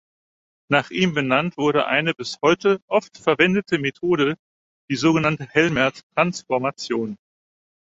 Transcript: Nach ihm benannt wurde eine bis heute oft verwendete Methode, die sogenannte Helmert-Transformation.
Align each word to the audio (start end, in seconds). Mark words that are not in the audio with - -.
Nach 0.71 0.89
ihm 0.89 1.13
benannt 1.13 1.57
wurde 1.57 1.85
eine 1.85 2.15
bis 2.15 2.39
heute 2.41 2.81
oft 2.87 3.19
verwendete 3.19 3.77
Methode, 3.77 4.35
die 4.89 4.95
sogenannte 4.95 5.45
Helmert-Transformation. 5.47 7.17